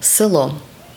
село 0.00 0.54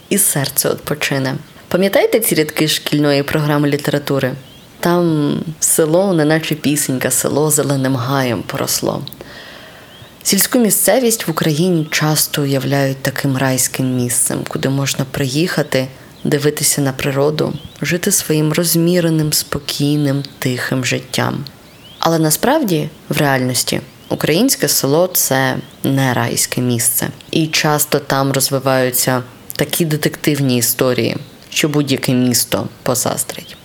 і 0.09 0.17
серце 0.17 0.69
відпочине. 0.69 1.35
Пам'ятаєте 1.67 2.19
ці 2.19 2.35
рядки 2.35 2.67
шкільної 2.67 3.23
програми 3.23 3.69
літератури? 3.69 4.33
Там 4.79 5.39
село, 5.59 6.13
неначе 6.13 6.55
пісенька, 6.55 7.11
село 7.11 7.51
зеленим 7.51 7.95
гаєм 7.95 8.43
поросло. 8.43 9.01
Сільську 10.23 10.59
місцевість 10.59 11.27
в 11.27 11.31
Україні 11.31 11.87
часто 11.91 12.41
уявляють 12.41 12.97
таким 12.97 13.37
райським 13.37 13.95
місцем, 13.95 14.39
куди 14.47 14.69
можна 14.69 15.05
приїхати, 15.11 15.87
дивитися 16.23 16.81
на 16.81 16.93
природу, 16.93 17.53
жити 17.81 18.11
своїм 18.11 18.53
розміреним, 18.53 19.33
спокійним, 19.33 20.23
тихим 20.39 20.85
життям. 20.85 21.45
Але 21.99 22.19
насправді, 22.19 22.89
в 23.09 23.17
реальності, 23.17 23.81
українське 24.09 24.67
село 24.67 25.07
це 25.13 25.55
не 25.83 26.13
райське 26.13 26.61
місце, 26.61 27.07
і 27.31 27.47
часто 27.47 27.99
там 27.99 28.31
розвиваються 28.31 29.23
такі 29.55 29.85
детективні 29.85 30.57
історії, 30.57 31.17
що 31.49 31.69
будь-яке 31.69 32.13
місто 32.13 32.67
позаздрить. 32.83 33.57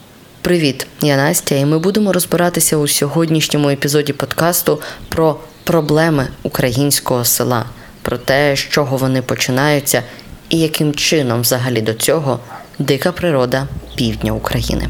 Привіт, 0.42 0.86
я 1.00 1.16
Настя, 1.16 1.54
і 1.54 1.64
ми 1.64 1.78
будемо 1.78 2.12
розбиратися 2.12 2.77
у 2.77 2.88
сьогоднішньому 2.88 3.70
епізоді 3.70 4.12
подкасту 4.12 4.80
про 5.08 5.36
проблеми 5.64 6.28
українського 6.42 7.24
села, 7.24 7.64
про 8.02 8.18
те, 8.18 8.56
з 8.56 8.58
чого 8.58 8.96
вони 8.96 9.22
починаються, 9.22 10.02
і 10.48 10.58
яким 10.58 10.94
чином 10.94 11.41
взагалі 11.41 11.80
до 11.80 11.94
цього 11.94 12.41
дика 12.78 13.12
природа 13.12 13.66
півдня 13.96 14.32
України. 14.32 14.88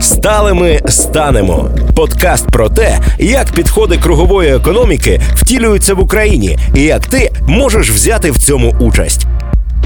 Сталими 0.00 0.80
станемо. 0.88 1.70
Подкаст 1.96 2.46
про 2.46 2.68
те, 2.68 2.98
як 3.18 3.52
підходи 3.52 3.98
кругової 3.98 4.54
економіки 4.54 5.20
втілюються 5.34 5.94
в 5.94 6.00
Україні, 6.00 6.58
і 6.74 6.82
як 6.82 7.06
ти 7.06 7.30
можеш 7.48 7.90
взяти 7.90 8.30
в 8.30 8.38
цьому 8.38 8.74
участь. 8.80 9.26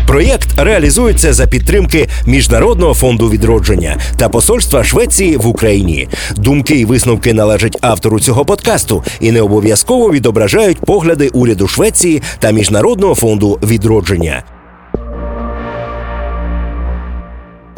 Проєкт 0.07 0.49
реалізується 0.57 1.33
за 1.33 1.47
підтримки 1.47 2.09
Міжнародного 2.27 2.95
фонду 2.95 3.31
відродження 3.31 3.97
та 4.17 4.29
посольства 4.29 4.85
Швеції 4.85 5.37
в 5.37 5.47
Україні. 5.47 6.09
Думки 6.37 6.75
і 6.75 6.85
висновки 6.85 7.35
належать 7.35 7.79
автору 7.81 8.21
цього 8.21 8.45
подкасту 8.45 9.05
і 9.21 9.33
не 9.33 9.43
обов'язково 9.43 10.11
відображають 10.13 10.81
погляди 10.81 11.29
уряду 11.29 11.69
Швеції 11.69 12.23
та 12.39 12.51
Міжнародного 12.51 13.15
фонду 13.15 13.59
відродження. 13.63 14.43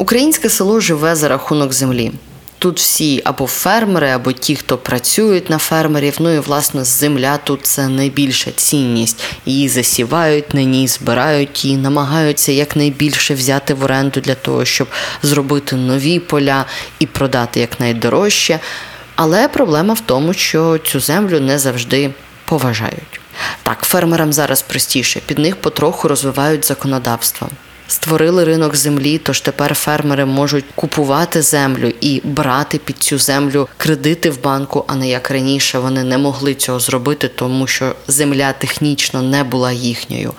Українське 0.01 0.49
село 0.49 0.79
живе 0.79 1.15
за 1.15 1.27
рахунок 1.27 1.73
землі. 1.73 2.11
Тут 2.59 2.77
всі 2.79 3.21
або 3.25 3.47
фермери, 3.47 4.09
або 4.09 4.31
ті, 4.31 4.55
хто 4.55 4.77
працюють 4.77 5.49
на 5.49 5.57
фермерів. 5.57 6.15
Ну 6.19 6.33
і 6.33 6.39
власне 6.39 6.83
земля 6.83 7.37
тут 7.37 7.65
це 7.65 7.87
найбільша 7.87 8.51
цінність. 8.51 9.23
Її 9.45 9.69
засівають, 9.69 10.53
на 10.53 10.63
ній 10.63 10.87
збирають 10.87 11.65
її, 11.65 11.77
намагаються 11.77 12.51
якнайбільше 12.51 13.33
взяти 13.33 13.73
в 13.73 13.83
оренду 13.83 14.19
для 14.21 14.35
того, 14.35 14.65
щоб 14.65 14.87
зробити 15.23 15.75
нові 15.75 16.19
поля 16.19 16.65
і 16.99 17.05
продати 17.05 17.59
якнайдорожче. 17.59 18.59
Але 19.15 19.47
проблема 19.47 19.93
в 19.93 19.99
тому, 19.99 20.33
що 20.33 20.77
цю 20.77 20.99
землю 20.99 21.39
не 21.39 21.59
завжди 21.59 22.11
поважають. 22.45 23.19
Так, 23.63 23.81
фермерам 23.81 24.33
зараз 24.33 24.61
простіше, 24.61 25.19
під 25.25 25.39
них 25.39 25.55
потроху 25.55 26.07
розвивають 26.07 26.65
законодавство 26.65 27.49
створили 27.91 28.43
ринок 28.43 28.75
землі, 28.75 29.17
тож 29.17 29.41
тепер 29.41 29.75
фермери 29.75 30.25
можуть 30.25 30.65
купувати 30.75 31.41
землю 31.41 31.93
і 32.01 32.21
брати 32.23 32.77
під 32.77 32.97
цю 32.97 33.17
землю 33.17 33.67
кредити 33.77 34.29
в 34.29 34.43
банку, 34.43 34.85
а 34.87 34.95
не 34.95 35.09
як 35.09 35.31
раніше 35.31 35.79
вони 35.79 36.03
не 36.03 36.17
могли 36.17 36.53
цього 36.55 36.79
зробити, 36.79 37.27
тому 37.27 37.67
що 37.67 37.95
земля 38.07 38.53
технічно 38.53 39.21
не 39.21 39.43
була 39.43 39.71
їхньою. 39.71 40.33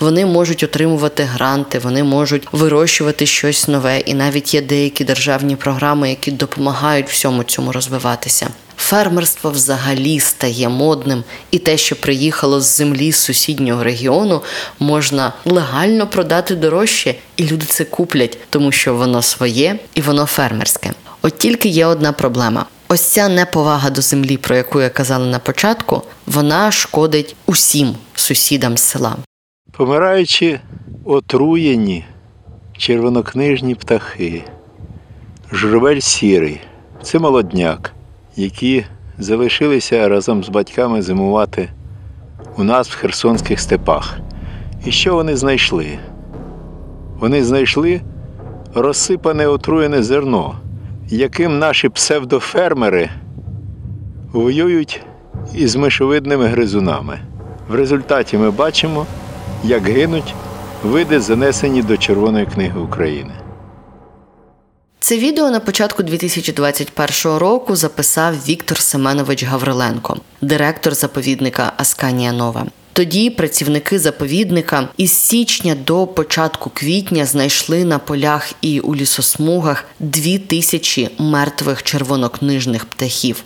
Вони 0.00 0.26
можуть 0.26 0.62
отримувати 0.62 1.22
гранти, 1.22 1.78
вони 1.78 2.04
можуть 2.04 2.48
вирощувати 2.52 3.26
щось 3.26 3.68
нове, 3.68 4.00
і 4.00 4.14
навіть 4.14 4.54
є 4.54 4.62
деякі 4.62 5.04
державні 5.04 5.56
програми, 5.56 6.10
які 6.10 6.30
допомагають 6.30 7.08
всьому 7.08 7.44
цьому 7.44 7.72
розвиватися 7.72 8.48
фермерство 8.78 9.50
взагалі 9.50 10.20
стає 10.20 10.68
модним, 10.68 11.24
і 11.50 11.58
те, 11.58 11.76
що 11.76 11.96
приїхало 11.96 12.60
з 12.60 12.76
землі 12.76 13.12
з 13.12 13.16
сусіднього 13.16 13.84
регіону, 13.84 14.42
можна 14.78 15.32
легально 15.44 16.06
продати 16.06 16.54
дорожче, 16.54 17.14
і 17.36 17.46
люди 17.46 17.66
це 17.66 17.84
куплять, 17.84 18.38
тому 18.50 18.72
що 18.72 18.94
воно 18.94 19.22
своє 19.22 19.78
і 19.94 20.00
воно 20.00 20.26
фермерське. 20.26 20.90
От 21.22 21.38
тільки 21.38 21.68
є 21.68 21.86
одна 21.86 22.12
проблема. 22.12 22.66
Ось 22.88 23.00
ця 23.00 23.28
неповага 23.28 23.90
до 23.90 24.00
землі, 24.00 24.36
про 24.36 24.56
яку 24.56 24.80
я 24.80 24.90
казала 24.90 25.26
на 25.26 25.38
початку, 25.38 26.02
вона 26.26 26.72
шкодить 26.72 27.36
усім 27.46 27.94
сусідам 28.14 28.76
села. 28.76 29.16
Помираючи 29.72 30.60
отруєні 31.04 32.04
червонокнижні 32.78 33.74
птахи, 33.74 34.44
журавель 35.52 36.00
сірий, 36.00 36.60
це 37.02 37.18
молодняк 37.18 37.94
які 38.38 38.84
залишилися 39.18 40.08
разом 40.08 40.44
з 40.44 40.48
батьками 40.48 41.02
зимувати 41.02 41.68
у 42.56 42.64
нас 42.64 42.88
в 42.88 42.96
Херсонських 42.96 43.60
степах. 43.60 44.18
І 44.84 44.90
що 44.90 45.14
вони 45.14 45.36
знайшли? 45.36 45.98
Вони 47.20 47.44
знайшли 47.44 48.00
розсипане 48.74 49.46
отруєне 49.46 50.02
зерно, 50.02 50.54
яким 51.08 51.58
наші 51.58 51.88
псевдофермери 51.88 53.10
воюють 54.32 55.02
із 55.54 55.76
мишовидними 55.76 56.46
гризунами. 56.46 57.18
В 57.68 57.74
результаті 57.74 58.38
ми 58.38 58.50
бачимо, 58.50 59.06
як 59.64 59.82
гинуть 59.82 60.34
види, 60.84 61.20
занесені 61.20 61.82
до 61.82 61.96
Червоної 61.96 62.46
книги 62.46 62.80
України. 62.80 63.32
Це 65.00 65.18
відео 65.18 65.50
на 65.50 65.60
початку 65.60 66.02
2021 66.02 67.38
року 67.38 67.76
записав 67.76 68.34
Віктор 68.48 68.78
Семенович 68.78 69.44
Гавриленко, 69.44 70.16
директор 70.40 70.94
заповідника 70.94 71.72
Асканія 71.76 72.32
Нова. 72.32 72.66
Тоді 72.92 73.30
працівники 73.30 73.98
заповідника 73.98 74.88
із 74.96 75.12
січня 75.12 75.74
до 75.74 76.06
початку 76.06 76.70
квітня 76.74 77.26
знайшли 77.26 77.84
на 77.84 77.98
полях 77.98 78.52
і 78.60 78.80
у 78.80 78.94
лісосмугах 78.94 79.84
дві 80.00 80.38
тисячі 80.38 81.10
мертвих 81.18 81.82
червонокнижних 81.82 82.84
птахів. 82.84 83.44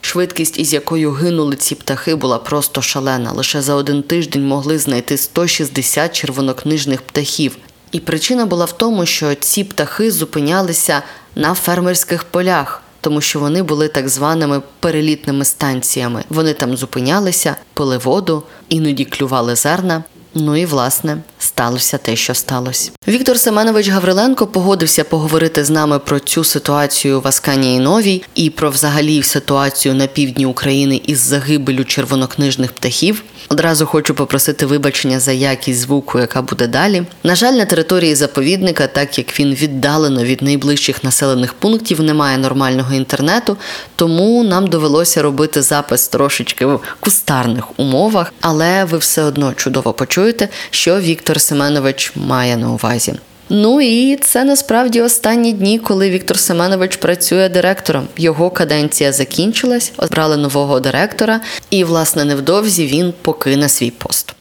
Швидкість, 0.00 0.58
із 0.58 0.72
якою 0.72 1.12
гинули 1.12 1.56
ці 1.56 1.74
птахи, 1.74 2.14
була 2.14 2.38
просто 2.38 2.82
шалена. 2.82 3.32
Лише 3.32 3.62
за 3.62 3.74
один 3.74 4.02
тиждень 4.02 4.46
могли 4.46 4.78
знайти 4.78 5.16
160 5.16 6.12
червонокнижних 6.16 7.02
птахів, 7.02 7.56
і 7.92 8.00
причина 8.00 8.46
була 8.46 8.64
в 8.64 8.72
тому, 8.72 9.06
що 9.06 9.34
ці 9.34 9.64
птахи 9.64 10.10
зупинялися 10.10 11.02
на 11.36 11.54
фермерських 11.54 12.24
полях, 12.24 12.82
тому 13.00 13.20
що 13.20 13.40
вони 13.40 13.62
були 13.62 13.88
так 13.88 14.08
званими 14.08 14.62
перелітними 14.80 15.44
станціями. 15.44 16.24
Вони 16.28 16.54
там 16.54 16.76
зупинялися, 16.76 17.56
пили 17.74 17.98
воду, 17.98 18.42
іноді 18.68 19.04
клювали 19.04 19.56
зерна. 19.56 20.04
Ну 20.34 20.56
і 20.56 20.66
власне 20.66 21.16
сталося 21.38 21.98
те, 21.98 22.16
що 22.16 22.34
сталося. 22.34 22.90
Віктор 23.08 23.38
Семенович 23.38 23.88
Гавриленко 23.88 24.46
погодився 24.46 25.04
поговорити 25.04 25.64
з 25.64 25.70
нами 25.70 25.98
про 25.98 26.20
цю 26.20 26.44
ситуацію 26.44 27.20
в 27.20 27.28
Асканії 27.28 27.80
Новій 27.80 28.22
і 28.34 28.50
про 28.50 28.70
взагалі 28.70 29.22
ситуацію 29.22 29.94
на 29.94 30.06
півдні 30.06 30.46
України 30.46 31.00
із 31.06 31.18
загибелю 31.18 31.84
червонокнижних 31.84 32.72
птахів. 32.72 33.22
Одразу 33.48 33.86
хочу 33.86 34.14
попросити 34.14 34.66
вибачення 34.66 35.20
за 35.20 35.32
якість 35.32 35.80
звуку, 35.80 36.18
яка 36.18 36.42
буде 36.42 36.66
далі. 36.66 37.02
На 37.24 37.34
жаль, 37.34 37.52
на 37.52 37.64
території 37.64 38.14
заповідника, 38.14 38.86
так 38.86 39.18
як 39.18 39.40
він 39.40 39.54
віддалено 39.54 40.24
від 40.24 40.42
найближчих 40.42 41.04
населених 41.04 41.54
пунктів, 41.54 42.00
немає 42.00 42.38
нормального 42.38 42.94
інтернету, 42.94 43.56
тому 43.96 44.44
нам 44.44 44.66
довелося 44.66 45.22
робити 45.22 45.62
запис 45.62 46.08
трошечки 46.08 46.66
в 46.66 46.80
кустарних 47.00 47.78
умовах, 47.80 48.32
але 48.40 48.84
ви 48.84 48.98
все 48.98 49.22
одно 49.22 49.54
чудово 49.54 49.92
почуєте, 49.92 50.21
що 50.70 51.00
Віктор 51.00 51.40
Семенович 51.40 52.12
має 52.16 52.56
на 52.56 52.72
увазі. 52.72 53.14
Ну 53.48 53.80
і 53.80 54.16
це 54.16 54.44
насправді 54.44 55.00
останні 55.00 55.52
дні, 55.52 55.78
коли 55.78 56.10
Віктор 56.10 56.38
Семенович 56.38 56.96
працює 56.96 57.48
директором. 57.48 58.08
Його 58.16 58.50
каденція 58.50 59.12
закінчилась, 59.12 59.92
обрали 59.96 60.36
нового 60.36 60.80
директора, 60.80 61.40
і 61.70 61.84
власне 61.84 62.24
невдовзі 62.24 62.86
він 62.86 63.14
покине 63.22 63.68
свій 63.68 63.90
пост. 63.90 64.34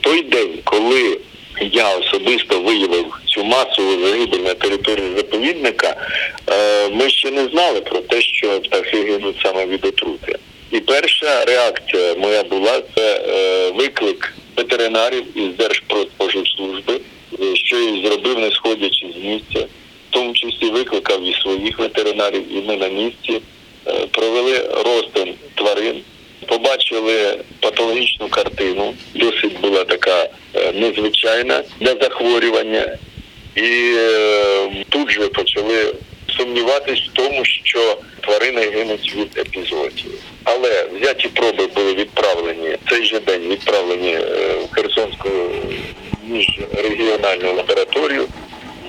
Той 0.00 0.22
день, 0.22 0.58
коли 0.64 1.18
я 1.72 1.96
особисто 1.96 2.60
виявив 2.60 3.06
цю 3.26 3.44
масову 3.44 4.06
загибель 4.06 4.38
на 4.38 4.54
території 4.54 5.16
заповідника, 5.16 5.96
е, 6.50 6.88
ми 6.88 7.10
ще 7.10 7.30
не 7.30 7.48
знали 7.48 7.80
про 7.80 8.00
те, 8.00 8.20
що 8.20 8.60
птахи 8.60 9.02
гинуть 9.02 9.36
саме 9.42 9.66
від 9.66 9.84
отрути. 9.84 10.38
І 10.72 10.80
перша 10.80 11.44
реакція 11.44 12.14
моя 12.14 12.42
була 12.42 12.82
це 12.96 13.16
е, 13.16 13.70
виклик 13.70 14.34
ветеринарів 14.56 15.38
із 15.38 15.56
Держпродспоживслужби 15.56 17.00
що 17.54 17.80
і 17.80 18.06
зробив, 18.06 18.38
не 18.38 18.50
сходячи 18.50 19.06
з 19.16 19.24
місця, 19.24 19.66
в 20.08 20.10
тому 20.10 20.32
числі 20.32 20.70
викликав 20.70 21.22
і 21.22 21.34
своїх 21.34 21.78
ветеринарів, 21.78 22.56
і 22.56 22.62
ми 22.62 22.76
на 22.76 22.88
місці 22.88 23.40
е, 23.86 24.06
провели 24.10 24.58
розтин 24.84 25.34
тварин, 25.54 26.02
побачили 26.46 27.38
патологічну 27.60 28.28
картину. 28.28 28.94
Досить 29.14 29.60
була 29.60 29.84
така 29.84 30.28
незвичайна 30.74 31.62
для 31.80 31.94
захворювання, 31.94 32.98
і 33.54 33.94
е, 33.96 34.84
тут 34.88 35.10
же 35.10 35.28
почали 35.28 35.94
сумніватись 36.36 37.00
в 37.00 37.12
тому, 37.12 37.44
що 37.44 37.98
тварини 38.20 38.60
гинуть 38.60 39.14
від 39.16 39.38
епізоотії. 39.38 40.14
Але 40.44 40.86
взяті 41.00 41.28
проби 41.28 41.66
були 41.66 41.94
відправлені 41.94 42.76
цей 42.90 43.04
же 43.04 43.20
день 43.20 43.42
відправлені 43.42 44.14
е, 44.14 44.54
в 44.64 44.74
Херсонську 44.74 45.28
міжрегіональну 46.26 47.54
лабораторію 47.54 48.28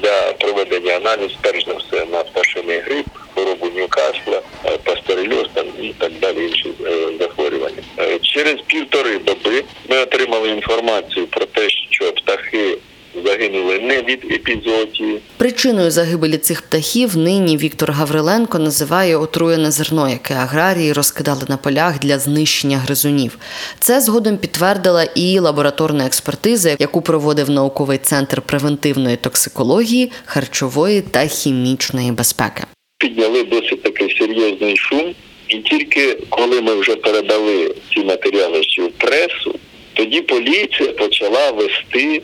для 0.01 0.33
проведення 0.33 0.93
аналізу, 0.95 1.35
перш 1.41 1.65
за 1.65 1.73
все, 1.73 2.05
на 2.05 2.23
пташиний 2.23 2.79
грип, 2.79 3.05
хворобу 3.33 3.69
Ньюкасла, 3.75 4.41
е, 4.65 4.77
пастерельоз 4.83 5.47
і 5.81 5.93
так 5.97 6.11
далі 6.21 6.45
інші 6.45 6.69
е, 6.85 7.09
захворювання. 7.19 7.83
Через 8.21 8.55
півтори 8.67 9.17
доби 9.17 9.63
ми 9.89 9.97
отримали 9.97 10.49
інформацію 10.49 11.27
про 11.27 11.45
те, 11.45 11.69
що 11.69 12.11
птахи 12.11 12.77
загинули 13.25 13.79
не 13.79 14.01
від 14.01 14.31
епізоотії. 14.31 15.19
Причиною 15.37 15.91
загибелі 15.91 16.37
цих 16.37 16.61
птахів 16.61 17.17
нині 17.17 17.57
Віктор 17.57 17.91
Гавриленко 17.91 18.59
називає 18.59 19.17
отруєне 19.17 19.71
зерно, 19.71 20.09
яке 20.09 20.33
аграрії 20.33 20.93
розкидали 20.93 21.41
на 21.47 21.57
полях 21.57 21.99
для 21.99 22.19
знищення 22.19 22.77
гризунів. 22.77 23.37
Це 23.79 24.01
згодом 24.01 24.37
підтвердила 24.37 25.03
і 25.03 25.39
лабораторна 25.39 26.05
експертиза, 26.05 26.75
яку 26.79 27.01
проводив 27.01 27.49
науковий 27.49 27.97
центр 27.97 28.41
превентивної 28.41 29.17
токсикології, 29.17 30.11
харчової 30.25 31.01
та 31.01 31.27
хімічної 31.27 32.11
безпеки. 32.11 32.63
Підняли 32.97 33.43
досить 33.43 33.83
такий 33.83 34.17
серйозний 34.19 34.77
шум, 34.77 35.15
і 35.47 35.57
тільки 35.57 36.17
коли 36.29 36.61
ми 36.61 36.75
вже 36.75 36.95
передали 36.95 37.75
ці 37.93 38.03
матеріали 38.03 38.61
в 38.61 38.91
пресу, 38.97 39.59
тоді 39.93 40.21
поліція 40.21 40.91
почала 40.91 41.51
вести 41.51 42.21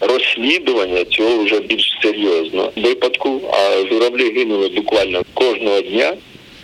розслідування 0.00 1.04
цього 1.04 1.44
вже 1.44 1.60
більш 1.60 1.98
серйозно 2.02 2.72
випадку. 2.76 3.40
А 3.52 3.88
журавлі 3.88 4.32
гинули 4.32 4.68
буквально 4.68 5.22
кожного 5.34 5.80
дня. 5.80 6.14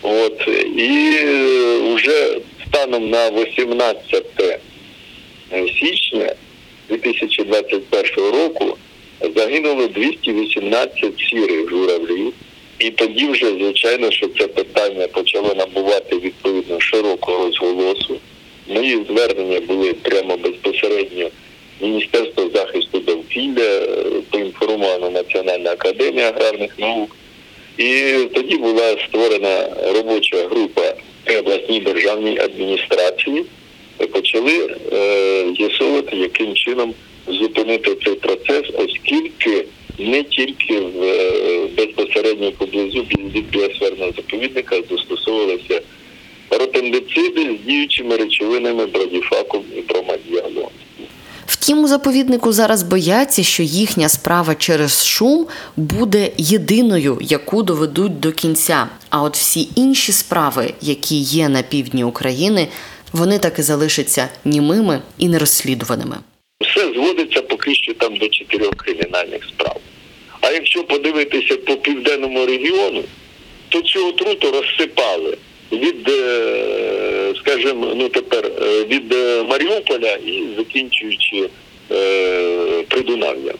От 0.03 0.49
і 0.77 1.11
вже 1.95 2.39
станом 2.67 3.11
на 3.11 3.31
18 3.31 4.25
січня 5.81 6.35
2021 6.89 8.25
року 8.25 8.77
загинуло 9.37 9.87
218 9.87 11.13
сірих 11.31 11.71
журавлів. 11.71 12.33
І 12.79 12.91
тоді 12.91 13.27
вже, 13.27 13.47
звичайно, 13.47 14.11
що 14.11 14.29
це 14.29 14.47
питання 14.47 15.07
почало 15.07 15.55
набувати 15.55 16.19
відповідно 16.19 16.81
широкого 16.81 17.45
розголосу. 17.45 18.17
Мої 18.69 19.05
звернення 19.09 19.61
були 19.61 19.93
прямо 19.93 20.37
безпосередньо 20.37 21.31
Міністерство 21.81 22.51
захисту 22.55 22.99
довкілля, 23.01 23.63
е, 23.63 24.05
поінформована 24.31 25.11
Національна 25.11 25.77
академія 25.97 26.29
аграрних 26.29 26.79
наук. 26.79 27.17
І 27.79 28.13
тоді 28.35 28.57
була 28.57 28.97
створена 29.09 29.69
робоча 29.95 30.49
група 30.51 30.95
при 31.25 31.39
обласній 31.39 31.81
державній 31.81 32.39
адміністрації. 32.39 33.45
Почали 34.13 34.77
е, 34.93 35.55
з'ясовувати, 35.59 36.17
яким 36.17 36.55
чином 36.55 36.95
зупинити 37.27 37.97
цей 38.05 38.15
процес, 38.15 38.63
оскільки 38.75 39.65
не 39.99 40.23
тільки 40.23 40.81
в 40.81 41.03
е, 41.03 41.67
безпосередньо 41.77 42.53
поблизу 42.53 43.03
від 43.35 43.51
біосферного 43.51 44.13
заповідника 44.17 44.77
застосовувалися 44.91 45.81
ротендициди 46.51 47.59
з 47.63 47.67
діючими 47.67 48.17
речовинами 48.17 48.87
бромадіалом. 48.87 49.65
Втім, 51.67 51.85
у 51.85 51.89
заповіднику 51.89 52.53
зараз 52.53 52.83
бояться, 52.83 53.43
що 53.43 53.63
їхня 53.63 54.09
справа 54.09 54.55
через 54.55 55.07
шум 55.07 55.47
буде 55.77 56.31
єдиною, 56.37 57.19
яку 57.21 57.63
доведуть 57.63 58.21
до 58.21 58.33
кінця. 58.33 58.89
А 59.11 59.23
от 59.23 59.37
всі 59.37 59.69
інші 59.75 60.13
справи, 60.13 60.75
які 60.81 61.17
є 61.17 61.49
на 61.49 61.63
півдні 61.63 62.05
України, 62.05 62.69
вони 63.13 63.39
так 63.39 63.59
і 63.59 63.63
залишаться 63.63 64.29
німими 64.45 65.03
і 65.19 65.29
нерозслідуваними. 65.29 66.17
Все 66.61 66.93
зводиться 66.93 67.43
поки 67.43 67.75
що 67.75 67.95
там 67.95 68.17
до 68.17 68.29
чотирьох 68.29 68.75
кримінальних 68.75 69.45
справ. 69.45 69.81
А 70.41 70.51
якщо 70.51 70.85
подивитися 70.85 71.57
по 71.57 71.77
південному 71.77 72.47
регіону, 72.47 73.05
то 73.69 73.83
цю 73.83 74.09
отруту 74.09 74.51
розсипали 74.51 75.39
від, 75.73 76.09
е, 76.09 77.35
скажімо, 77.41 77.93
ну 77.97 78.09
тепер 78.09 78.47
е, 78.47 78.85
від 78.85 79.13
е, 79.15 79.43
Маріуполя 79.43 80.13
і 80.27 80.43
закінчуючи 80.57 81.49
Придунав'ям. 82.89 83.57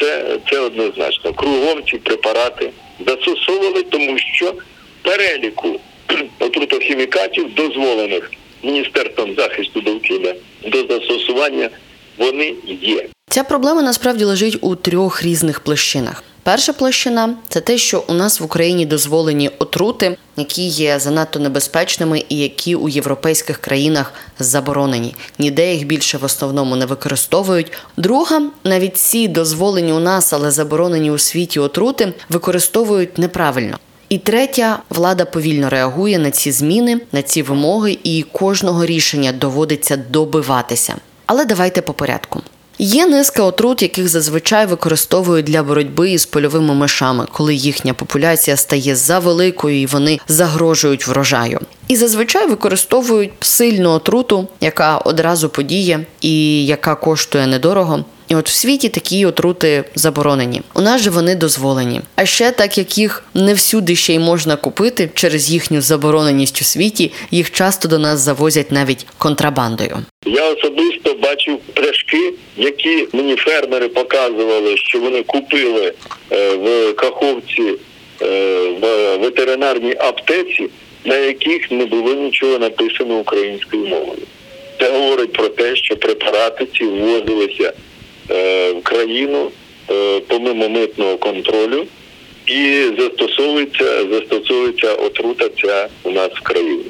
Це 0.00 0.38
це 0.50 0.60
однозначно. 0.60 1.32
Кругом 1.32 1.82
ці 1.90 1.96
препарати 1.96 2.70
застосовували, 3.06 3.82
тому 3.82 4.18
що 4.18 4.54
переліку 5.02 5.80
отрутохімікатів, 6.38 7.54
дозволених 7.54 8.30
Міністерством 8.62 9.34
захисту 9.34 9.80
довкілля 9.80 10.34
до 10.66 10.86
застосування, 10.86 11.70
вони 12.18 12.54
є. 12.82 13.06
Ця 13.32 13.44
проблема 13.44 13.82
насправді 13.82 14.24
лежить 14.24 14.58
у 14.60 14.74
трьох 14.74 15.22
різних 15.22 15.60
площинах. 15.60 16.22
Перша 16.42 16.72
площина 16.72 17.34
це 17.48 17.60
те, 17.60 17.78
що 17.78 18.04
у 18.08 18.12
нас 18.12 18.40
в 18.40 18.44
Україні 18.44 18.86
дозволені 18.86 19.50
отрути, 19.58 20.16
які 20.36 20.62
є 20.62 20.98
занадто 20.98 21.38
небезпечними 21.38 22.24
і 22.28 22.38
які 22.38 22.74
у 22.74 22.88
європейських 22.88 23.58
країнах 23.58 24.12
заборонені. 24.38 25.14
Ніде 25.38 25.74
їх 25.74 25.86
більше 25.86 26.18
в 26.18 26.24
основному 26.24 26.76
не 26.76 26.86
використовують. 26.86 27.72
Друга, 27.96 28.42
навіть 28.64 28.96
ці 28.96 29.28
дозволені 29.28 29.92
у 29.92 30.00
нас, 30.00 30.32
але 30.32 30.50
заборонені 30.50 31.10
у 31.10 31.18
світі 31.18 31.60
отрути, 31.60 32.12
використовують 32.28 33.18
неправильно. 33.18 33.78
І 34.08 34.18
третя 34.18 34.78
влада 34.90 35.24
повільно 35.24 35.70
реагує 35.70 36.18
на 36.18 36.30
ці 36.30 36.52
зміни, 36.52 37.00
на 37.12 37.22
ці 37.22 37.42
вимоги, 37.42 37.98
і 38.04 38.24
кожного 38.32 38.86
рішення 38.86 39.32
доводиться 39.32 39.96
добиватися. 39.96 40.94
Але 41.26 41.44
давайте 41.44 41.82
по 41.82 41.92
порядку. 41.92 42.42
Є 42.78 43.06
низка 43.06 43.42
отрут, 43.42 43.82
яких 43.82 44.08
зазвичай 44.08 44.66
використовують 44.66 45.46
для 45.46 45.62
боротьби 45.62 46.10
із 46.10 46.26
польовими 46.26 46.74
мишами, 46.74 47.26
коли 47.32 47.54
їхня 47.54 47.94
популяція 47.94 48.56
стає 48.56 48.96
за 48.96 49.18
великою 49.18 49.80
і 49.80 49.86
вони 49.86 50.18
загрожують 50.28 51.06
врожаю. 51.06 51.60
І 51.88 51.96
зазвичай 51.96 52.46
використовують 52.46 53.30
сильну 53.40 53.90
отруту, 53.90 54.48
яка 54.60 54.98
одразу 54.98 55.48
подіє 55.48 56.06
і 56.20 56.66
яка 56.66 56.94
коштує 56.94 57.46
недорого. 57.46 58.04
І 58.28 58.34
от 58.34 58.48
в 58.48 58.52
світі 58.52 58.88
такі 58.88 59.26
отрути 59.26 59.84
заборонені. 59.94 60.62
У 60.74 60.80
нас 60.80 61.00
же 61.00 61.10
вони 61.10 61.34
дозволені. 61.34 62.00
А 62.16 62.26
ще 62.26 62.50
так 62.50 62.78
як 62.78 62.98
їх 62.98 63.24
не 63.34 63.54
всюди 63.54 63.96
ще 63.96 64.14
й 64.14 64.18
можна 64.18 64.56
купити 64.56 65.10
через 65.14 65.50
їхню 65.50 65.80
забороненість 65.80 66.62
у 66.62 66.64
світі, 66.64 67.12
їх 67.30 67.50
часто 67.50 67.88
до 67.88 67.98
нас 67.98 68.20
завозять 68.20 68.72
навіть 68.72 69.06
контрабандою. 69.18 69.98
Я 70.26 70.52
особисто 70.52 71.01
бачив 71.32 71.58
пляшки, 71.74 72.32
які 72.56 73.08
мені 73.12 73.36
фермери 73.36 73.88
показували, 73.88 74.76
що 74.76 75.00
вони 75.00 75.22
купили 75.22 75.92
е, 76.32 76.54
в 76.54 76.92
Каховці 76.92 77.74
е, 78.22 78.26
в 78.80 79.16
ветеринарній 79.16 79.94
аптеці, 79.98 80.68
на 81.04 81.16
яких 81.16 81.70
не 81.70 81.86
було 81.86 82.14
нічого 82.14 82.58
написано 82.58 83.18
українською 83.18 83.86
мовою. 83.86 84.22
Це 84.80 84.90
говорить 84.90 85.32
про 85.32 85.48
те, 85.48 85.76
що 85.76 85.96
препарати 85.96 86.66
ці 86.78 86.84
ввозилися 86.84 87.72
е, 88.30 88.72
в 88.72 88.82
країну 88.82 89.50
помимо 90.26 90.68
митного 90.68 91.16
контролю. 91.16 91.86
І 92.46 92.84
застосовується 92.98 93.84
застосовується 94.10 94.94
отрута 94.94 95.48
ця 95.62 95.88
у 96.02 96.10
нас 96.10 96.28
в 96.28 96.40
країні. 96.40 96.84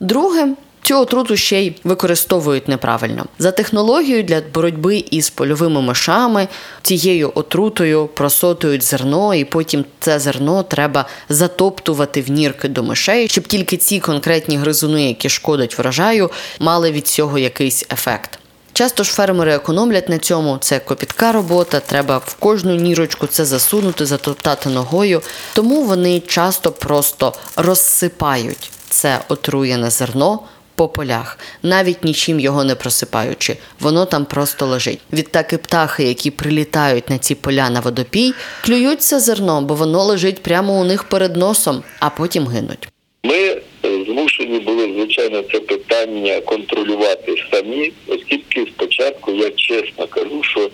Друге 0.00 0.48
Цю 0.86 0.98
отруту 0.98 1.36
ще 1.36 1.60
й 1.62 1.74
використовують 1.84 2.68
неправильно 2.68 3.26
за 3.38 3.50
технологією 3.52 4.22
для 4.22 4.42
боротьби 4.54 5.04
із 5.10 5.30
польовими 5.30 5.82
мишами. 5.82 6.48
Цією 6.82 7.32
отрутою 7.34 8.06
просотують 8.06 8.82
зерно, 8.84 9.34
і 9.34 9.44
потім 9.44 9.84
це 10.00 10.18
зерно 10.18 10.62
треба 10.62 11.04
затоптувати 11.28 12.22
в 12.22 12.30
нірки 12.30 12.68
до 12.68 12.82
мишей, 12.82 13.28
щоб 13.28 13.46
тільки 13.46 13.76
ці 13.76 14.00
конкретні 14.00 14.56
гризуни, 14.56 15.08
які 15.08 15.28
шкодять 15.28 15.78
врожаю, 15.78 16.30
мали 16.60 16.90
від 16.90 17.06
цього 17.08 17.38
якийсь 17.38 17.86
ефект. 17.92 18.38
Часто 18.72 19.04
ж 19.04 19.12
фермери 19.12 19.54
економлять 19.54 20.08
на 20.08 20.18
цьому. 20.18 20.58
Це 20.60 20.78
копітка 20.78 21.32
робота, 21.32 21.80
треба 21.80 22.18
в 22.18 22.34
кожну 22.34 22.74
нірочку 22.74 23.26
це 23.26 23.44
засунути, 23.44 24.06
затоптати 24.06 24.68
ногою. 24.68 25.22
Тому 25.54 25.84
вони 25.84 26.20
часто 26.20 26.72
просто 26.72 27.32
розсипають 27.56 28.70
це 28.96 29.20
отруєне 29.28 29.90
зерно 29.90 30.40
по 30.76 30.88
полях, 30.88 31.38
навіть 31.62 32.04
нічим 32.04 32.40
його 32.40 32.64
не 32.64 32.74
просипаючи, 32.74 33.56
воно 33.80 34.04
там 34.04 34.24
просто 34.24 34.66
лежить. 34.66 35.00
Відтак 35.12 35.52
і 35.52 35.56
птахи, 35.56 36.04
які 36.04 36.30
прилітають 36.30 37.10
на 37.10 37.18
ці 37.18 37.34
поля 37.34 37.70
на 37.70 37.80
водопій, 37.80 38.34
клюються 38.64 39.20
зерном, 39.20 39.66
бо 39.66 39.74
воно 39.74 40.04
лежить 40.04 40.42
прямо 40.42 40.80
у 40.80 40.84
них 40.84 41.04
перед 41.04 41.36
носом, 41.36 41.82
а 42.00 42.10
потім 42.10 42.46
гинуть. 42.46 42.88
Ми 43.24 43.36
е, 43.36 43.62
змушені 43.82 44.58
були 44.60 44.92
звичайно. 44.94 45.16
звичайно, 45.16 45.42
це 45.52 45.60
питання 45.60 46.40
контролювати 46.40 47.34
самі, 47.52 47.92
оскільки 48.06 48.66
спочатку 48.66 49.32
я 49.32 49.50
чесно 49.50 50.06
кажу, 50.06 50.42
що 50.42 50.70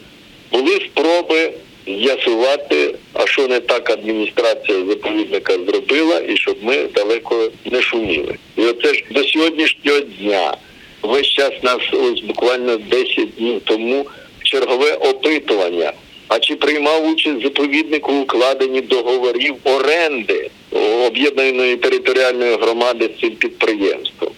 були 0.52 0.80
спроби 0.80 1.52
з'ясувати, 1.86 2.94
а 3.12 3.26
що 3.26 3.48
не 3.48 3.60
так 3.60 3.90
адміністрація 3.90 4.78
заповідника 4.88 5.52
зробила, 5.52 6.20
і 6.28 6.36
щоб 6.36 6.56
ми 6.62 6.76
далеко 6.76 7.50
не 7.64 7.82
шуміли. 7.82 8.34
І 8.56 8.62
оце 8.62 8.94
ж 8.94 9.04
до 9.10 9.24
сьогоднішнього 9.24 10.00
дня 10.00 10.56
весь 11.02 11.26
час 11.26 11.52
нас 11.62 11.78
ось 11.92 12.20
буквально 12.20 12.76
10 12.76 13.28
днів 13.38 13.60
тому 13.64 14.06
чергове 14.42 14.92
опитування. 14.94 15.92
А 16.28 16.38
чи 16.38 16.56
приймав 16.56 17.06
участь 17.06 17.42
заповідник 17.42 18.08
у 18.08 18.12
укладенні 18.12 18.80
договорів 18.80 19.56
оренди 19.64 20.50
об'єднаної 21.06 21.76
територіальної 21.76 22.56
громади 22.56 23.10
з 23.16 23.20
цим 23.20 23.30
підприємством? 23.30 24.30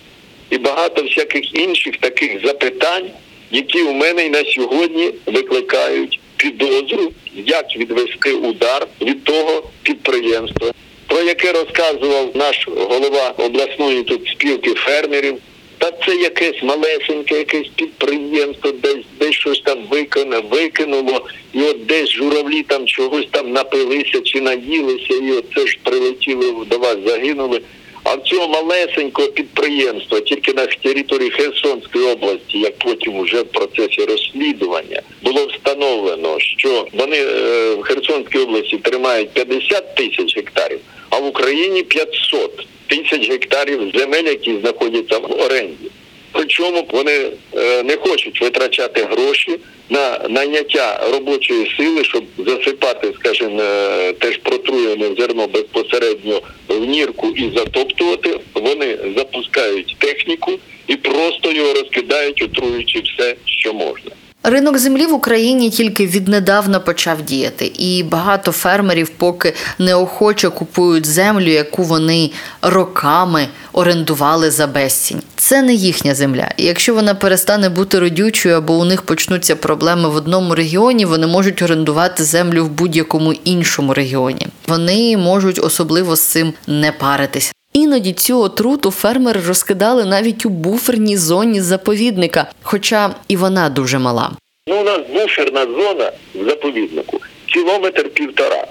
І 0.51 0.59
багато 0.59 1.03
всяких 1.03 1.55
інших 1.55 1.97
таких 1.97 2.47
запитань, 2.47 3.11
які 3.51 3.83
у 3.83 3.93
мене 3.93 4.27
і 4.27 4.29
на 4.29 4.45
сьогодні 4.45 5.11
викликають 5.27 6.21
підозру, 6.45 7.13
як 7.35 7.77
відвести 7.77 8.33
удар 8.33 8.87
від 9.01 9.25
того 9.25 9.63
підприємства, 9.83 10.73
про 11.07 11.21
яке 11.21 11.53
розказував 11.53 12.31
наш 12.35 12.69
голова 12.69 13.35
обласної 13.39 14.03
тут 14.03 14.29
спілки 14.29 14.75
фермерів. 14.75 15.37
Та 15.79 15.91
це 16.07 16.17
якесь 16.17 16.63
малесеньке, 16.63 17.39
якесь 17.39 17.69
підприємство, 17.77 18.73
десь 18.73 19.05
десь 19.19 19.35
щось 19.35 19.61
там 19.61 19.79
викине, 19.91 20.39
викинуло, 20.39 21.27
і 21.53 21.63
от 21.63 21.87
десь 21.87 22.11
журавлі 22.11 22.63
там 22.63 22.87
чогось 22.87 23.29
там 23.31 23.53
напилися 23.53 24.21
чи 24.21 24.41
наїлися, 24.41 25.15
і 25.15 25.33
от 25.33 25.45
це 25.55 25.67
ж 25.67 25.79
прилетіли 25.83 26.55
до 26.67 26.79
вас, 26.79 26.97
загинули. 27.07 27.61
А 28.05 28.17
цього 28.17 28.49
малесенького 28.49 29.29
підприємства 29.29 30.21
тільки 30.21 30.53
на 30.53 30.67
території 30.67 31.31
Херсонської 31.31 32.05
області, 32.05 32.59
як 32.59 32.79
потім 32.79 33.21
вже 33.21 33.43
в 33.43 33.47
процесі 33.47 34.05
розслідування, 34.05 35.03
було 35.23 35.47
встановлено, 35.47 36.41
що 36.41 36.87
вони 36.93 37.17
е, 37.17 37.75
в 37.75 37.83
Херсонській 37.83 38.39
області 38.39 38.79
тримають 38.79 39.31
50 39.31 39.95
тисяч 39.95 40.37
гектарів, 40.37 40.81
а 41.11 41.19
в 41.19 41.27
Україні 41.27 41.83
500 41.83 42.67
тисяч 42.87 43.31
гектарів 43.31 43.93
земель, 43.95 44.25
які 44.25 44.59
знаходяться 44.61 45.19
в 45.19 45.41
оренді. 45.41 45.91
Причому 46.35 46.87
вони 46.93 47.31
е, 47.57 47.83
не 47.83 47.97
хочуть 47.97 48.41
витрачати 48.41 49.03
гроші 49.03 49.59
на 49.91 50.19
найняття 50.29 51.09
робочої 51.13 51.75
сили, 51.77 52.05
щоб 52.05 52.25
засипати, 52.39 53.13
скажімо, 53.21 53.63
е, 53.63 54.13
теж 54.13 54.39
протруєне 54.39 55.11
зерно 55.19 55.47
безпосередньо 55.47 56.43
в 56.69 56.85
нірку 56.85 57.29
і 57.37 57.51
затоптувати. 57.57 58.41
Вони 58.55 58.99
запускають 59.17 59.97
техніку 59.99 60.53
і 60.87 60.97
просто 60.97 61.53
його 61.53 61.73
розкидають, 61.75 62.43
отруючи 62.43 63.01
все, 63.01 63.35
що 63.45 63.73
можна. 63.73 64.11
Ринок 64.47 64.79
землі 64.79 65.07
в 65.07 65.13
Україні 65.15 65.71
тільки 65.71 66.07
віднедавна 66.07 66.81
почав 66.81 67.23
діяти, 67.23 67.67
і 67.67 68.03
багато 68.03 68.53
фермерів 68.53 69.09
поки 69.09 69.55
неохоче 69.79 70.51
купують 70.51 71.07
землю, 71.07 71.49
яку 71.49 71.83
вони 71.83 72.31
роками 72.63 73.49
орендували 73.73 74.51
за 74.51 74.67
безцінь. 74.67 75.23
Це 75.37 75.63
не 75.63 75.75
їхня 75.75 76.15
земля. 76.15 76.49
І 76.57 76.65
якщо 76.65 76.95
вона 76.95 77.15
перестане 77.15 77.69
бути 77.69 77.99
родючою 77.99 78.57
або 78.57 78.75
у 78.75 78.85
них 78.85 79.03
почнуться 79.03 79.57
проблеми 79.57 80.09
в 80.09 80.15
одному 80.17 80.55
регіоні, 80.55 81.05
вони 81.05 81.27
можуть 81.27 81.63
орендувати 81.63 82.25
землю 82.25 82.65
в 82.65 82.69
будь-якому 82.69 83.33
іншому 83.33 83.95
регіоні. 83.95 84.47
Вони 84.67 85.17
можуть 85.17 85.59
особливо 85.65 86.17
з 86.17 86.21
цим 86.21 86.53
не 86.67 86.93
паритися. 86.93 87.53
Іноді 87.75 88.13
цю 88.13 88.41
отруту 88.41 88.91
фермери 88.91 89.41
розкидали 89.49 90.05
навіть 90.05 90.47
у 90.47 90.49
буферній 90.49 91.17
зоні 91.17 91.61
заповідника, 91.61 92.51
хоча 92.63 93.15
і 93.29 93.37
вона 93.37 93.69
дуже 93.69 93.99
мала. 93.99 94.31
Ну, 94.69 94.81
у 94.81 94.85
нас 94.85 95.01
буферна 95.13 95.61
зона 95.61 96.13
в 96.35 96.49
заповіднику 96.49 97.21
кілометр 97.47 98.09
півтора. 98.09 98.67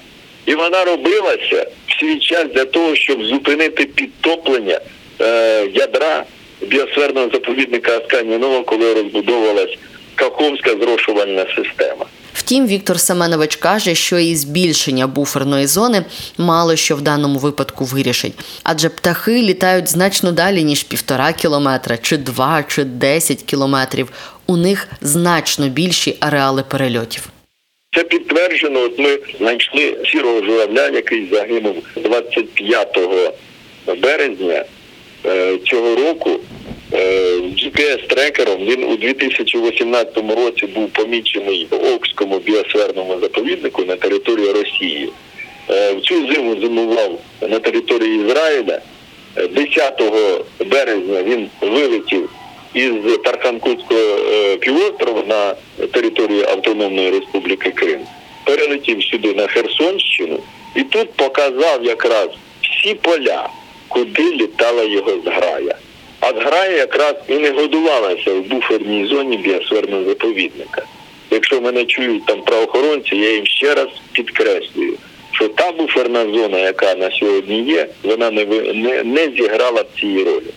І 0.46 0.56
вона 0.56 0.86
робилася 0.86 1.68
в 1.88 2.00
свій 2.00 2.20
час 2.20 2.46
для 2.56 2.66
того, 2.66 2.96
щоб 2.96 3.24
зупинити 3.24 3.86
підтоплення 3.86 4.80
е, 5.22 5.68
ядра 5.74 6.24
біосферного 6.62 7.30
заповідника 7.34 7.98
Асканія-Нова, 7.98 8.64
коли 8.64 8.94
розбудовувалась 8.94 9.78
Каховська 10.16 10.70
зрошувальна 10.82 11.46
система. 11.56 12.06
Втім, 12.34 12.68
Віктор 12.68 13.00
Семенович 13.00 13.56
каже, 13.56 13.96
що 13.96 14.20
і 14.20 14.36
збільшення 14.36 15.08
буферної 15.08 15.68
зони 15.68 16.06
мало 16.38 16.76
що 16.76 16.96
в 16.96 17.02
даному 17.02 17.40
випадку 17.40 17.86
вирішить, 17.86 18.34
адже 18.64 18.90
птахи 18.90 19.42
літають 19.42 19.90
значно 19.90 20.32
далі 20.32 20.64
ніж 20.64 20.84
півтора 20.84 21.34
кілометра, 21.34 21.98
чи 21.98 22.18
два, 22.18 22.64
чи 22.68 22.84
десять 22.84 23.44
кілометрів. 23.44 24.12
У 24.48 24.58
них 24.58 24.88
значно 25.02 25.70
більші 25.70 26.18
ареали 26.20 26.64
перельотів. 26.64 27.30
Це 27.96 28.04
підтверджено. 28.04 28.80
От 28.80 29.00
ми 29.00 29.20
знайшли 29.40 29.98
сірого 30.06 30.44
журавля, 30.46 30.88
який 30.88 31.30
загинув 31.32 31.76
25 31.96 33.00
березня 34.02 34.66
е, 35.26 35.58
цього 35.58 35.96
року. 35.96 36.40
Е, 36.94 37.40
GPS-трекером 37.40 38.66
він 38.66 38.84
у 38.84 38.98
2018 38.98 40.18
році 40.18 40.66
був 40.66 40.90
помічений 40.90 41.68
в 41.72 41.94
Окському 41.96 42.40
біосферному 42.40 43.20
заповіднику 43.22 43.86
на 43.86 43.96
території 43.96 44.52
Росії. 44.52 45.10
Е, 45.70 45.94
в 45.94 46.02
цю 46.02 46.34
зиму 46.34 46.62
зимував 46.62 47.20
на 47.42 47.60
території 47.60 48.26
Ізраїля. 48.26 48.82
10 49.52 50.04
березня 50.66 51.24
він 51.24 51.50
вилетів 51.62 52.30
із 52.74 52.94
Тарханкутського 53.24 54.18
півострову 54.60 55.24
на 55.28 55.56
території 55.88 56.44
Автономної 56.44 57.10
Республіки 57.12 57.72
Крим, 57.72 58.00
перелетів 58.46 59.04
сюди 59.04 59.34
на 59.34 59.48
Херсонщину 59.48 60.40
і 60.76 60.84
тут 60.84 61.12
показав 61.14 61.84
якраз 61.84 62.30
всі 62.62 62.94
поля, 62.94 63.50
куди 63.88 64.32
літала 64.32 64.84
його 64.84 65.12
зграя. 65.26 65.76
А 66.26 66.30
зграя 66.30 66.78
якраз 66.78 67.16
і 67.28 67.38
не 67.38 67.52
годувалася 67.52 68.34
в 68.34 68.42
буферній 68.42 69.08
зоні 69.08 69.38
біосферного 69.38 70.04
заповідника. 70.04 70.86
Якщо 71.32 71.62
мене 71.62 71.86
чують 71.86 72.26
там 72.26 72.42
правоохоронці, 72.42 73.16
я 73.16 73.34
їм 73.34 73.46
ще 73.46 73.76
раз 73.76 73.88
підкреслюю, 74.12 74.98
що 75.32 75.48
та 75.48 75.72
буферна 75.72 76.24
зона, 76.34 76.60
яка 76.60 76.96
на 76.96 77.12
сьогодні 77.12 77.62
є, 77.62 77.88
вона 78.04 78.32
не 78.32 78.46
не, 78.74 79.04
не 79.04 79.32
зіграла 79.38 79.86
цій 80.00 80.24
ролі. 80.24 80.54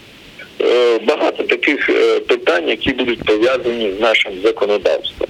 Е, 0.61 0.99
багато 0.99 1.43
таких 1.43 1.91
е, 1.91 2.21
питань, 2.21 2.69
які 2.69 2.93
будуть 2.93 3.25
пов'язані 3.25 3.93
з 3.99 4.01
нашим 4.01 4.33
законодавством. 4.45 5.29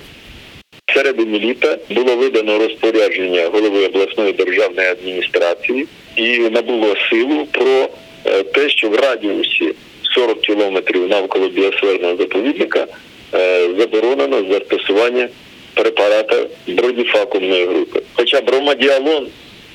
В 0.87 0.95
середині 0.95 1.40
літа 1.40 1.78
було 1.90 2.16
видано 2.16 2.59
розпорядження 2.59 3.49
голови 3.52 3.87
обласної 3.87 4.33
державної 4.33 4.88
адміністрації 4.88 5.87
і 6.16 6.38
набуло 6.38 6.95
силу 7.11 7.47
про 7.52 7.88
е, 8.26 8.43
те, 8.43 8.69
що 8.69 8.88
в 8.88 8.95
радіусі 8.95 9.75
40 10.16 10.40
кілометрів 10.40 11.08
навколо 11.08 11.49
біосферного 11.49 12.16
заповідника 12.16 12.87
заборонено 13.78 14.52
застосування 14.52 15.28
препарата 15.75 16.46
бродіфакумної 16.66 17.66
групи. 17.66 18.02
Хоча 18.14 18.40
бромадіалон 18.40 19.26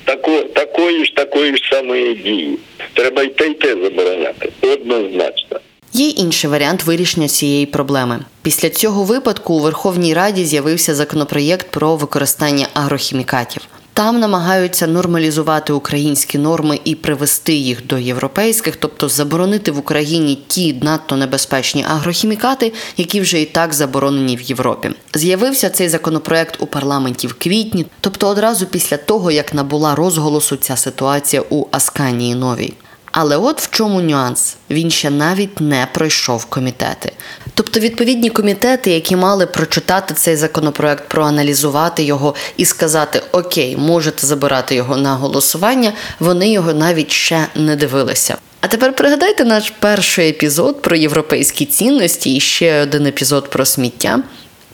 тако, 0.04 0.40
такої 0.40 1.04
ж 1.04 1.14
такої 1.14 1.56
ж 1.56 1.62
самої 1.72 2.14
дії. 2.14 2.58
Треба 2.94 3.22
й 3.22 3.28
те, 3.28 3.46
й 3.46 3.54
те 3.54 3.68
забороняти. 3.68 4.52
Однозначно. 4.62 5.60
Є 5.92 6.08
інший 6.08 6.50
варіант 6.50 6.84
вирішення 6.84 7.28
цієї 7.28 7.66
проблеми. 7.66 8.18
Після 8.42 8.68
цього 8.68 9.04
випадку 9.04 9.54
у 9.54 9.58
Верховній 9.58 10.14
Раді 10.14 10.44
з'явився 10.44 10.94
законопроєкт 10.94 11.70
про 11.70 11.96
використання 11.96 12.66
агрохімікатів. 12.74 13.62
Там 13.94 14.20
намагаються 14.20 14.86
нормалізувати 14.86 15.72
українські 15.72 16.38
норми 16.38 16.80
і 16.84 16.94
привести 16.94 17.54
їх 17.54 17.86
до 17.86 17.98
європейських, 17.98 18.76
тобто 18.76 19.08
заборонити 19.08 19.70
в 19.70 19.78
Україні 19.78 20.38
ті 20.46 20.72
надто 20.72 21.16
небезпечні 21.16 21.84
агрохімікати, 21.88 22.72
які 22.96 23.20
вже 23.20 23.40
і 23.40 23.44
так 23.44 23.74
заборонені 23.74 24.36
в 24.36 24.40
Європі. 24.40 24.90
З'явився 25.14 25.70
цей 25.70 25.88
законопроект 25.88 26.56
у 26.62 26.66
парламенті 26.66 27.26
в 27.26 27.34
квітні, 27.34 27.86
тобто 28.00 28.28
одразу 28.28 28.66
після 28.66 28.96
того, 28.96 29.30
як 29.30 29.54
набула 29.54 29.94
розголосу 29.94 30.56
ця 30.56 30.76
ситуація 30.76 31.42
у 31.50 31.66
Асканії 31.70 32.34
Новій. 32.34 32.72
Але 33.12 33.36
от 33.36 33.60
в 33.60 33.70
чому 33.70 34.00
нюанс: 34.00 34.56
він 34.70 34.90
ще 34.90 35.10
навіть 35.10 35.60
не 35.60 35.88
пройшов 35.92 36.44
комітети. 36.44 37.12
Тобто 37.54 37.80
відповідні 37.80 38.30
комітети, 38.30 38.90
які 38.90 39.16
мали 39.16 39.46
прочитати 39.46 40.14
цей 40.14 40.36
законопроект, 40.36 41.08
проаналізувати 41.08 42.02
його 42.02 42.34
і 42.56 42.64
сказати 42.64 43.22
Окей, 43.32 43.76
можете 43.76 44.26
забирати 44.26 44.74
його 44.74 44.96
на 44.96 45.14
голосування, 45.14 45.92
вони 46.20 46.52
його 46.52 46.72
навіть 46.72 47.10
ще 47.10 47.46
не 47.54 47.76
дивилися. 47.76 48.36
А 48.60 48.68
тепер 48.68 48.96
пригадайте 48.96 49.44
наш 49.44 49.72
перший 49.78 50.28
епізод 50.28 50.82
про 50.82 50.96
європейські 50.96 51.64
цінності 51.66 52.36
і 52.36 52.40
ще 52.40 52.82
один 52.82 53.06
епізод 53.06 53.50
про 53.50 53.64
сміття. 53.64 54.22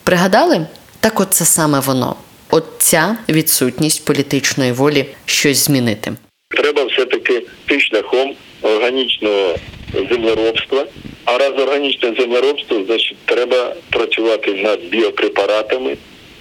Пригадали? 0.02 0.66
Так, 1.00 1.21
от 1.21 1.28
це 1.30 1.45
саме 1.45 1.80
воно. 1.80 2.16
От 2.50 2.64
ця 2.78 3.16
відсутність 3.28 4.04
політичної 4.04 4.73
волі 4.73 5.14
щось 5.26 5.64
змінити. 5.64 6.12
Треба 6.49 6.85
все 6.85 7.05
таки 7.05 7.43
ти 7.67 7.81
шляхом 7.81 8.35
органічного 8.62 9.57
землеробства. 10.11 10.87
А 11.25 11.38
раз 11.38 11.52
органічне 11.59 12.14
землеробство, 12.19 12.85
значить 12.87 13.17
треба 13.25 13.75
працювати 13.90 14.55
над 14.55 14.81
біопрепаратами, 14.85 15.97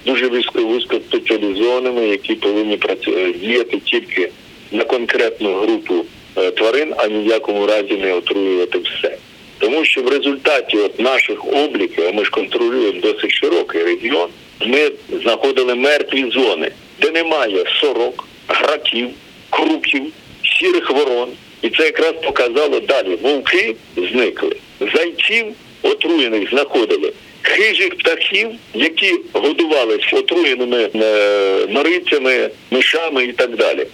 дуже 0.06 0.28
вузько 0.54 0.96
спеціалізованими, 1.08 2.08
які 2.08 2.34
повинні 2.34 2.76
працювати 2.76 3.32
діяти 3.32 3.78
тільки 3.78 4.30
на 4.72 4.84
конкретну 4.84 5.54
групу 5.54 6.04
е, 6.36 6.50
тварин, 6.50 6.94
а 6.96 7.06
ні 7.06 7.22
в 7.22 7.26
якому 7.26 7.66
разі 7.66 7.96
не 7.96 8.14
отруювати 8.14 8.78
все. 8.78 9.16
Тому 9.58 9.84
що 9.84 10.02
в 10.02 10.08
результаті 10.08 10.76
от 10.76 11.00
наших 11.00 11.46
обліків, 11.46 12.04
а 12.08 12.12
ми 12.12 12.24
ж 12.24 12.30
контролюємо 12.30 13.00
досить 13.00 13.30
широкий 13.30 13.82
регіон, 13.82 14.28
ми 14.66 14.90
знаходили 15.22 15.74
мертві 15.74 16.30
зони, 16.30 16.70
де 17.00 17.10
немає 17.10 17.64
сорок, 17.80 18.28
граків, 18.48 19.08
круків, 19.50 20.02
сірих 20.58 20.90
ворон. 20.90 21.28
І 21.62 21.70
це 21.70 21.82
якраз 21.82 22.14
показало 22.24 22.80
далі. 22.80 23.18
Вовки 23.22 23.76
зникли, 23.96 24.56
зайців 24.94 25.46
отруєних 25.82 26.50
знаходили, 26.50 27.12
хижих 27.42 27.98
птахів, 27.98 28.50
які 28.74 29.14
годувалися 29.32 30.16
отруєними 30.16 30.90
е, 30.94 31.66
норицями, 31.68 32.50
мишами 32.70 33.24
і 33.24 33.32
так 33.32 33.56
далі. 33.56 33.86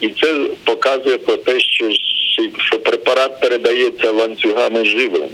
І 0.00 0.08
це 0.08 0.34
показує 0.64 1.18
про 1.18 1.36
те, 1.36 1.60
що 1.60 1.90
що 2.58 2.78
препарат 2.78 3.40
передається 3.40 4.10
ланцюгами 4.10 4.84
живлення. 4.84 5.28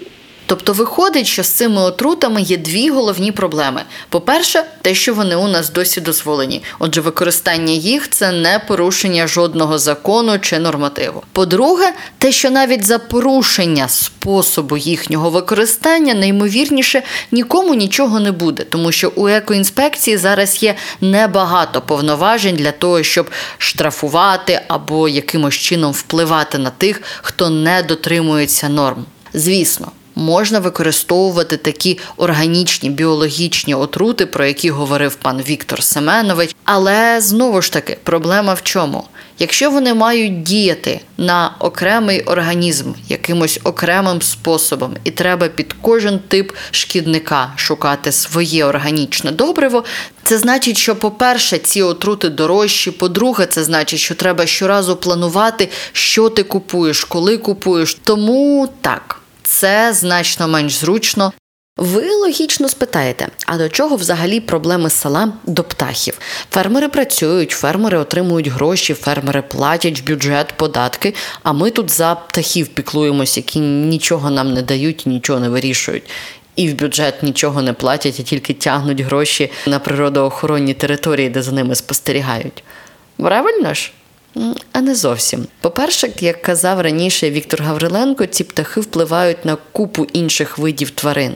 Тобто 0.47 0.73
виходить, 0.73 1.27
що 1.27 1.43
з 1.43 1.49
цими 1.49 1.83
отрутами 1.83 2.43
є 2.43 2.57
дві 2.57 2.91
головні 2.91 3.33
проблеми. 3.33 3.83
По-перше, 4.09 4.65
те, 4.83 4.95
що 4.95 5.15
вони 5.15 5.37
у 5.37 5.49
нас 5.49 5.71
досі 5.71 6.01
дозволені. 6.01 6.63
Отже, 6.79 7.01
використання 7.01 7.73
їх 7.73 8.11
це 8.11 8.33
не 8.33 8.59
порушення 8.59 9.27
жодного 9.27 9.79
закону 9.79 10.39
чи 10.39 10.59
нормативу. 10.59 11.23
По-друге, 11.33 11.93
те, 12.19 12.33
що 12.33 12.51
навіть 12.51 12.85
за 12.85 12.99
порушення 12.99 13.89
способу 13.89 14.77
їхнього 14.77 15.31
використання 15.31 16.15
неймовірніше 16.15 17.03
нікому 17.33 17.75
нічого 17.75 18.21
не 18.21 18.33
буде, 18.33 18.65
тому 18.65 18.93
що 18.93 19.13
у 19.17 19.29
екоінспекції 19.29 20.17
зараз 20.17 20.63
є 20.63 20.75
небагато 21.01 21.81
повноважень 21.81 22.57
для 22.57 22.73
того, 22.73 23.03
щоб 23.03 23.31
штрафувати 23.59 24.61
або 24.69 25.09
якимось 25.09 25.55
чином 25.55 25.93
впливати 25.93 26.59
на 26.59 26.71
тих, 26.71 27.03
хто 27.23 27.51
не 27.51 27.83
дотримується 27.83 28.69
норм. 28.69 29.05
Звісно 29.35 29.93
можна 30.17 30.59
використовувати 30.59 31.57
такі 31.57 31.99
органічні 32.17 32.91
біологічні 32.91 33.75
отрути, 33.75 34.27
про 34.27 34.47
які 34.47 34.71
говорив 34.71 35.15
пан 35.15 35.43
Віктор 35.43 35.83
Семенович. 35.83 36.57
Але 36.65 37.21
знову 37.21 37.63
ж 37.63 37.73
таки, 37.73 37.99
проблема 38.03 38.55
в 38.55 38.63
чому? 38.63 39.05
Якщо 39.39 39.71
вони 39.71 39.95
мають 39.95 40.43
діяти 40.43 41.01
на 41.19 41.55
окремий 41.59 42.23
організм 42.23 42.93
якимось 43.09 43.61
окремим 43.65 44.23
способом, 44.23 44.95
і 45.05 45.11
треба 45.11 45.49
під 45.49 45.75
кожен 45.81 46.19
тип 46.19 46.53
шкідника 46.71 47.53
шукати 47.57 48.13
своє 48.13 48.65
органічне 48.65 49.33
добриво, 49.33 49.85
це 50.23 50.39
значить, 50.39 50.77
що, 50.77 50.97
по-перше, 50.97 51.59
ці 51.59 51.83
отрути 51.83 52.29
дорожчі. 52.29 52.91
По-друге, 52.91 53.47
це 53.47 53.65
значить, 53.65 54.01
що 54.01 54.15
треба 54.15 54.47
щоразу 54.47 54.97
планувати, 54.97 55.69
що 55.93 56.29
ти 56.29 56.43
купуєш, 56.43 57.05
коли 57.05 57.39
купуєш. 57.39 57.95
Тому 58.05 58.69
так 58.81 59.21
це 59.57 59.93
значно 59.93 60.49
менш 60.49 60.75
зручно. 60.75 61.33
Ви 61.77 62.11
логічно 62.11 62.69
спитаєте, 62.69 63.29
а 63.47 63.57
до 63.57 63.69
чого 63.69 63.97
взагалі 63.97 64.41
проблеми 64.41 64.91
села 64.91 65.33
до 65.45 65.65
птахів? 65.65 66.19
Фермери 66.51 66.89
працюють, 66.89 67.51
фермери 67.51 67.99
отримують 67.99 68.49
гроші, 68.49 68.95
фермери 68.95 69.43
платять 69.43 70.01
в 70.01 70.05
бюджет, 70.05 70.53
податки. 70.57 71.15
А 71.43 71.53
ми 71.53 71.71
тут 71.71 71.91
за 71.91 72.15
птахів 72.15 72.69
піклуємось, 72.69 73.37
які 73.37 73.61
нічого 73.61 74.31
нам 74.31 74.53
не 74.55 74.63
дають, 74.63 75.07
нічого 75.07 75.41
не 75.41 75.49
вирішують. 75.49 76.11
І 76.57 76.69
в 76.69 76.75
бюджет 76.75 77.23
нічого 77.23 77.63
не 77.63 77.73
платять, 77.73 78.17
а 78.21 78.23
тільки 78.23 78.55
тягнуть 78.55 79.01
гроші 79.01 79.53
на 79.67 79.79
природоохоронні 79.79 80.75
території, 80.75 81.29
де 81.29 81.43
за 81.43 81.53
ними 81.53 81.75
спостерігають. 81.75 82.65
Правильно 83.17 83.75
ж? 83.75 83.93
А 84.73 84.81
не 84.81 84.95
зовсім. 84.95 85.47
По-перше, 85.61 86.11
як 86.21 86.43
казав 86.43 86.81
раніше 86.81 87.31
Віктор 87.31 87.63
Гавриленко, 87.63 88.27
ці 88.27 88.45
птахи 88.45 88.81
впливають 88.81 89.45
на 89.45 89.57
купу 89.73 90.07
інших 90.13 90.59
видів 90.59 90.91
тварин. 90.91 91.35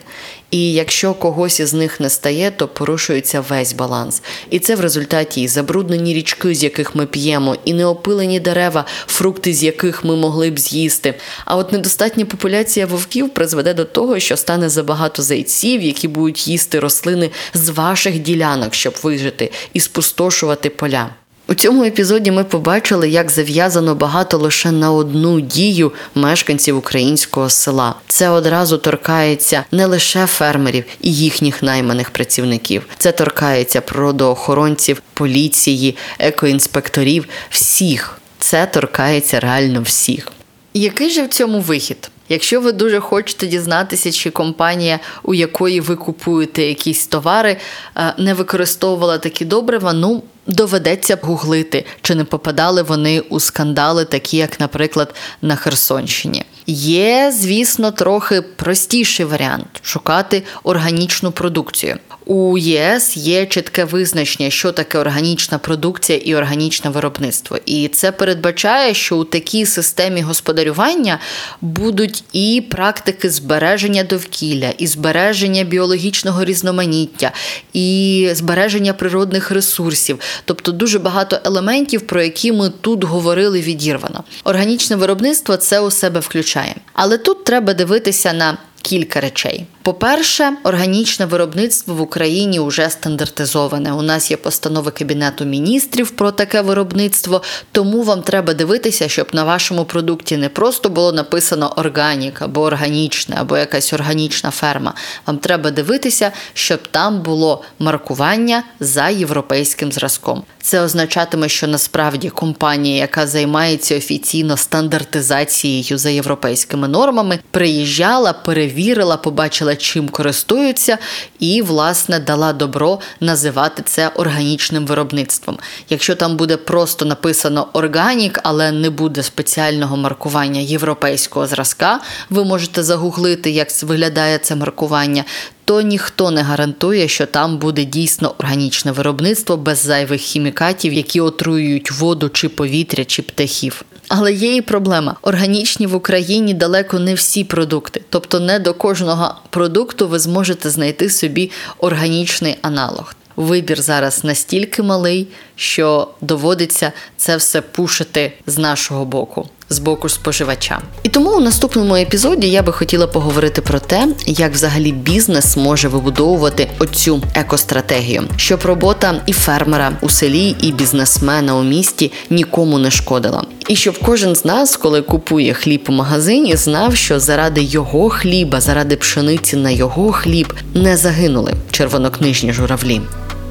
І 0.51 0.73
якщо 0.73 1.15
когось 1.15 1.61
із 1.61 1.75
них 1.75 2.01
не 2.01 2.11
стає, 2.11 2.51
то 2.51 2.69
порушується 2.69 3.41
весь 3.41 3.73
баланс. 3.73 4.23
І 4.51 4.59
це 4.59 4.75
в 4.75 4.81
результаті 4.81 5.43
і 5.43 5.49
забруднені 5.49 6.15
річки, 6.15 6.55
з 6.55 6.63
яких 6.63 6.95
ми 6.95 7.07
п'ємо, 7.07 7.57
і 7.65 7.73
неопилені 7.73 8.41
дерева, 8.41 8.85
фрукти, 9.07 9.55
з 9.55 9.63
яких 9.63 10.05
ми 10.05 10.17
могли 10.17 10.51
б 10.51 10.59
з'їсти. 10.59 11.15
А 11.45 11.57
от 11.57 11.73
недостатня 11.73 12.25
популяція 12.25 12.87
вовків 12.87 13.31
призведе 13.31 13.75
до 13.75 13.85
того, 13.85 14.19
що 14.19 14.37
стане 14.37 14.69
забагато 14.69 15.23
зайців, 15.23 15.83
які 15.83 16.09
будуть 16.09 16.49
їсти 16.49 16.81
рослини 16.81 17.31
з 17.55 17.69
ваших 17.69 18.19
ділянок, 18.19 18.75
щоб 18.75 18.95
вижити, 19.03 19.53
і 19.73 19.81
спустошувати 19.81 20.71
поля. 20.71 21.11
У 21.51 21.55
цьому 21.55 21.85
епізоді 21.85 22.31
ми 22.31 22.45
побачили, 22.45 23.09
як 23.09 23.31
зав'язано 23.31 23.95
багато 23.95 24.39
лише 24.39 24.71
на 24.71 24.93
одну 24.93 25.41
дію 25.41 25.93
мешканців 26.15 26.77
українського 26.77 27.51
села. 27.51 27.95
Це 28.09 28.29
одразу 28.29 28.79
торкається 28.79 29.65
не 29.73 29.87
лише 29.87 30.27
фермерів 30.27 30.85
і 31.01 31.15
їхніх 31.15 31.63
найманих 31.63 32.11
працівників, 32.11 32.87
це 32.99 33.13
торкається 33.13 33.81
природоохоронців, 33.81 35.03
поліції, 35.15 35.97
екоінспекторів, 36.19 37.29
всіх. 37.51 38.19
Це 38.39 38.67
торкається 38.67 39.41
реально 39.41 39.83
всіх. 39.83 40.33
Який 40.75 41.11
же 41.11 41.23
в 41.23 41.29
цьому 41.29 41.61
вихід? 41.61 42.11
Якщо 42.29 42.61
ви 42.61 42.73
дуже 42.73 43.01
хочете 43.01 43.47
дізнатися, 43.47 44.13
чи 44.13 44.31
компанія, 44.31 44.99
у 45.23 45.35
якої 45.35 45.81
ви 45.81 45.97
купуєте 45.97 46.63
якісь 46.63 47.07
товари, 47.07 47.57
е, 47.97 48.15
не 48.19 48.35
використовувала 48.35 49.19
такі 49.19 49.45
добрива, 49.45 49.93
ну 49.93 50.23
доведеться 50.51 51.19
гуглити, 51.23 51.87
чи 52.03 52.15
не 52.15 52.25
попадали 52.25 52.83
вони 52.83 53.21
у 53.21 53.41
скандали, 53.41 54.05
такі 54.05 54.37
як, 54.37 54.61
наприклад, 54.61 55.15
на 55.43 55.57
Херсонщині. 55.57 56.45
Є, 56.67 57.33
звісно, 57.37 57.91
трохи 57.91 58.43
простіший 58.43 59.27
варіант 59.27 59.67
шукати 59.83 60.43
органічну 60.63 61.33
продукцію. 61.33 61.99
У 62.33 62.59
ЄС 62.59 63.17
є 63.17 63.47
чітке 63.47 63.85
визначення, 63.85 64.51
що 64.51 64.73
таке 64.73 64.99
органічна 64.99 65.59
продукція 65.59 66.19
і 66.19 66.35
органічне 66.35 66.91
виробництво. 66.91 67.59
І 67.67 67.89
це 67.89 68.13
передбачає, 68.13 68.95
що 68.95 69.17
у 69.17 69.25
такій 69.25 69.67
системі 69.67 70.21
господарювання 70.21 71.19
будуть 71.61 72.25
і 72.33 72.63
практики 72.71 73.31
збереження 73.31 74.05
довкілля, 74.05 74.71
і 74.79 74.87
збереження 74.87 75.65
біологічного 75.65 76.45
різноманіття, 76.45 77.33
і 77.73 78.29
збереження 78.33 78.93
природних 78.93 79.51
ресурсів, 79.51 80.19
тобто 80.45 80.73
дуже 80.73 80.99
багато 80.99 81.39
елементів, 81.45 82.01
про 82.01 82.23
які 82.23 82.53
ми 82.53 82.73
тут 82.81 83.05
говорили 83.05 83.61
відірвано. 83.61 84.25
Органічне 84.45 84.97
виробництво 84.97 85.57
це 85.57 85.81
у 85.81 85.91
себе 85.91 86.21
включає. 86.21 86.75
Але 86.93 87.19
тут 87.19 87.45
треба 87.45 87.75
дивитися 87.75 88.33
на 88.33 88.59
кілька 88.83 89.21
речей. 89.21 89.67
По-перше, 89.83 90.53
органічне 90.65 91.27
виробництво 91.27 91.95
в 91.95 92.01
Україні 92.01 92.61
вже 92.61 92.91
стандартизоване. 92.91 93.93
У 93.93 94.03
нас 94.03 94.31
є 94.31 94.37
постанови 94.37 94.91
Кабінету 94.91 95.45
міністрів 95.45 96.11
про 96.11 96.31
таке 96.33 96.61
виробництво, 96.61 97.43
тому 97.73 98.03
вам 98.03 98.23
треба 98.23 98.55
дивитися, 98.55 99.09
щоб 99.09 99.29
на 99.33 99.45
вашому 99.45 99.85
продукті 99.85 100.37
не 100.37 100.49
просто 100.49 100.89
було 100.89 101.13
написано 101.13 101.73
органік 101.77 102.43
або 102.43 102.61
органічне, 102.61 103.37
або 103.39 103.57
якась 103.57 103.93
органічна 103.93 104.51
ферма. 104.51 104.95
Вам 105.27 105.39
треба 105.39 105.71
дивитися, 105.71 106.33
щоб 106.55 106.89
там 106.89 107.23
було 107.23 107.63
маркування 107.79 108.63
за 108.81 109.09
європейським 109.09 109.93
зразком. 109.93 110.43
Це 110.63 110.81
означатиме, 110.81 111.49
що 111.49 111.67
насправді 111.67 112.29
компанія, 112.31 112.97
яка 112.97 113.27
займається 113.27 113.97
офіційно 113.97 114.57
стандартизацією 114.57 115.99
за 115.99 116.11
європейськими 116.11 116.89
нормами, 116.89 117.39
приїжджала, 117.51 118.33
перевірила, 118.33 119.17
побачила 119.17 119.70
побачила, 119.71 119.77
чим 119.77 120.09
користуються, 120.09 120.99
і, 121.39 121.63
власне, 121.63 122.19
дала 122.19 122.53
добро 122.53 123.01
називати 123.21 123.83
це 123.87 124.11
органічним 124.15 124.87
виробництвом. 124.87 125.59
Якщо 125.91 126.15
там 126.15 126.37
буде 126.37 126.57
просто 126.57 127.05
написано 127.05 127.69
органік, 127.73 128.41
але 128.45 128.73
не 128.73 128.91
буде 128.91 129.23
спеціального 129.23 129.97
маркування 129.97 130.61
європейського 130.61 131.47
зразка, 131.47 132.01
ви 132.31 132.45
можете 132.45 132.83
загуглити, 132.83 133.51
як 133.51 133.69
виглядає 133.83 134.39
це 134.39 134.57
маркування 134.57 135.25
то 135.65 135.81
ніхто 135.83 136.31
не 136.31 136.43
гарантує, 136.43 137.09
що 137.09 137.27
там 137.27 137.59
буде 137.59 137.85
дійсно 137.85 138.35
органічне 138.39 138.93
виробництво 138.93 139.57
без 139.57 139.79
зайвих 139.79 140.21
хімікатів, 140.21 140.93
які 140.93 141.21
отруюють 141.21 141.91
воду 141.91 142.29
чи 142.29 142.49
повітря, 142.49 143.05
чи 143.05 143.23
птахів. 143.23 143.85
Але 144.13 144.33
є 144.33 144.57
і 144.57 144.61
проблема: 144.61 145.17
органічні 145.23 145.87
в 145.87 145.95
Україні 145.95 146.55
далеко 146.55 146.99
не 146.99 147.15
всі 147.15 147.45
продукти, 147.45 148.03
тобто 148.09 148.41
не 148.41 148.59
до 148.59 148.75
кожного 148.75 149.35
продукту 149.51 150.09
ви 150.09 150.19
зможете 150.19 150.71
знайти 150.71 151.11
собі 151.11 151.51
органічний 151.79 152.57
аналог. 152.63 153.15
Вибір 153.37 153.83
зараз 153.83 154.25
настільки 154.25 154.83
малий, 154.83 155.29
що 155.57 156.09
доводиться 156.21 156.93
це 157.17 157.37
все 157.37 157.61
пушити 157.61 158.33
з 158.47 158.59
нашого 158.59 159.05
боку. 159.05 159.49
З 159.71 159.79
боку 159.79 160.09
споживача. 160.09 160.79
І 161.03 161.09
тому 161.09 161.31
у 161.31 161.41
наступному 161.41 161.97
епізоді 161.97 162.51
я 162.51 162.63
би 162.63 162.73
хотіла 162.73 163.07
поговорити 163.07 163.63
про 163.63 163.79
те, 163.79 164.09
як 164.27 164.53
взагалі 164.53 164.93
бізнес 164.93 165.57
може 165.57 165.89
вибудовувати 165.89 166.69
оцю 166.79 167.23
екостратегію, 167.35 168.23
щоб 168.37 168.61
робота 168.65 169.23
і 169.27 169.33
фермера 169.33 169.93
у 170.01 170.09
селі, 170.09 170.57
і 170.61 170.73
бізнесмена 170.73 171.57
у 171.57 171.63
місті 171.63 172.13
нікому 172.31 172.79
не 172.79 172.91
шкодила. 172.91 173.45
І 173.69 173.77
щоб 173.77 173.99
кожен 173.99 174.37
з 174.37 174.45
нас, 174.45 174.77
коли 174.77 175.03
купує 175.03 175.55
хліб 175.55 175.85
у 175.89 175.93
магазині, 175.93 176.57
знав, 176.57 176.97
що 176.97 177.21
заради 177.21 177.63
його 177.63 178.11
хліба, 178.11 178.61
заради 178.61 178.97
пшениці 178.97 179.57
на 179.57 179.71
його 179.71 180.13
хліб 180.13 180.55
не 180.75 180.97
загинули 180.97 181.55
червонокнижні 181.71 182.53
журавлі. 182.53 183.01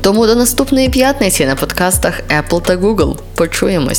Тому 0.02 0.28
до 0.28 0.36
наступної 0.36 0.90
п'ятниці 0.90 1.46
на 1.46 1.56
подкастах 1.56 2.22
Apple 2.40 2.62
та 2.62 2.78
Google. 2.78 3.18
Почуємось. 3.36 3.99